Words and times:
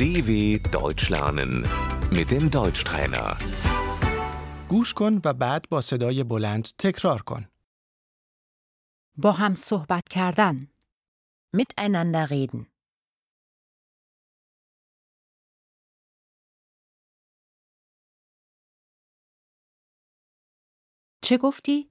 DW 0.00 0.30
Deutsch 0.78 1.08
lernen 1.14 1.52
mit 2.10 2.30
dem 2.30 2.50
Deutschtrainer. 2.50 3.36
گوش 4.68 4.94
کن 4.94 5.20
و 5.24 5.32
بعد 5.34 5.68
با 5.68 5.80
صدای 5.80 6.24
بلند 6.24 6.68
تکرار 6.78 7.22
کن. 7.22 7.46
با 9.16 9.32
هم 9.32 9.54
صحبت 9.54 10.08
کردن 10.10 10.68
Miteinander 11.56 12.30
reden. 12.30 12.66
چه 21.24 21.38
گفتی؟ 21.38 21.90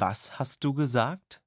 Was 0.00 0.38
hast 0.38 0.64
du 0.64 0.72
gesagt? 0.74 1.40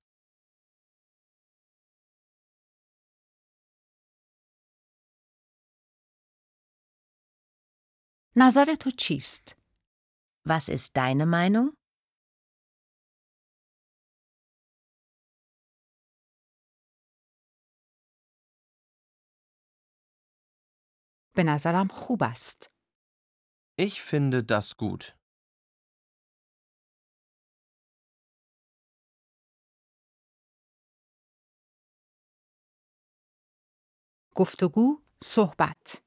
نظر 8.37 8.75
تو 8.79 8.89
چیست؟ 8.91 9.55
Was 10.47 10.69
ist 10.69 10.97
deine 10.97 11.25
Meinung? 11.25 11.77
به 21.35 21.43
نظرم 21.43 21.87
خوب 21.87 22.23
است. 22.23 22.67
Ich 23.77 24.01
finde 24.01 24.43
das 24.43 24.77
gut. 24.77 25.17
گفتگو 34.35 35.01
صحبت 35.23 36.03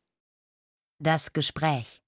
Das 1.02 1.32
Gespräch. 1.32 1.99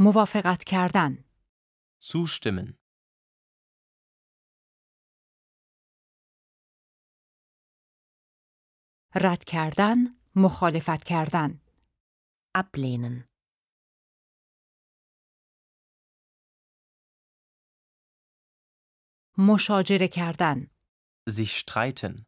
موافقت 0.00 0.64
کردن 0.64 1.24
Zustimmen. 2.00 2.74
رد 9.14 9.44
کردن 9.44 9.96
مخالفت 10.36 11.04
کردن 11.04 11.60
Ablehnen. 12.58 13.28
مشاجره 19.38 20.08
کردن 20.08 20.70
Sich 21.28 21.58
streiten. 21.58 22.27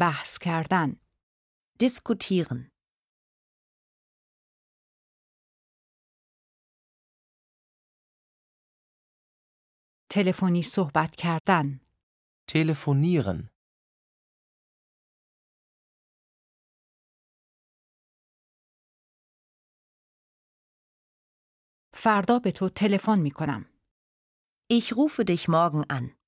بحث 0.00 0.38
کردن 0.38 0.96
Diskutieren. 1.82 2.70
تلفنی 10.10 10.62
صحبت 10.62 11.16
کردن 11.16 11.80
Telefonieren. 12.52 13.48
فردا 21.94 22.38
به 22.38 22.52
تو 22.52 22.68
تلفن 22.68 23.18
می 23.18 23.30
کنم 23.30 23.66
Ich 24.72 24.92
rufe 24.92 25.24
dich 25.24 25.48
morgen 25.48 25.84
an. 25.90 26.23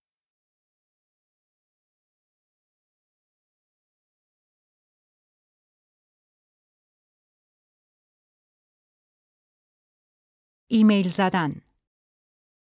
ایمیل 10.71 11.09
زدن 11.09 11.63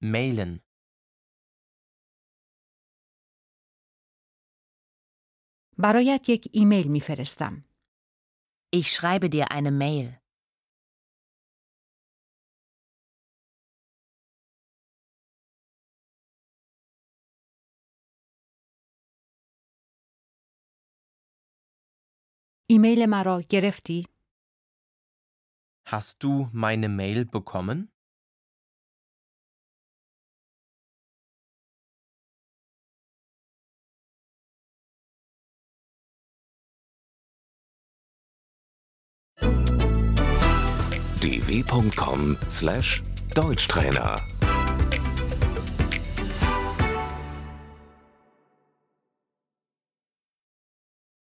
Mailen. 0.04 0.60
برایت 5.78 6.30
یک 6.30 6.50
ایمیل 6.54 6.88
می 6.88 7.02
فرستم 7.02 7.66
Ich 8.76 8.92
schreibe 8.92 9.30
dir 9.30 9.52
eine 9.52 9.72
Mail. 9.72 10.20
ایمیل 22.70 23.06
مرا 23.06 23.42
گرفتی؟ 23.50 24.15
Hast 25.88 26.24
du 26.24 26.50
meine 26.52 26.90
Mail 26.90 27.26
bekommen? 27.26 27.92
dw.com/deutschtrainer 41.22 44.16